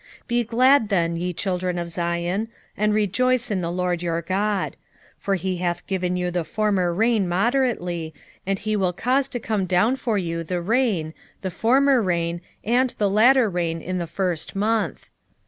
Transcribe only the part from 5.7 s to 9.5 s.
given you the former rain moderately, and he will cause to